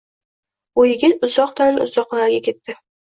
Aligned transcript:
U 0.83 0.85
yigit 0.91 1.27
ulardan 1.27 1.77
uzoqroqqa 1.83 2.39
ketdi 2.49 2.77